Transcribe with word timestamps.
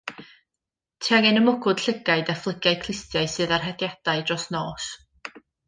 Ti 1.03 1.11
angen 1.17 1.37
y 1.41 1.43
mwgwd 1.43 1.83
llygaid 1.83 2.33
a 2.35 2.37
phlygiau 2.45 2.81
clustiau 2.87 3.31
sydd 3.37 3.55
ar 3.59 3.67
hediadau 3.69 4.25
dros 4.31 4.49
nos. 4.59 4.91